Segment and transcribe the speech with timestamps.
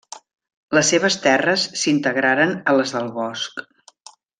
[0.77, 3.67] Les seves terres s'integraren a les del Bosc.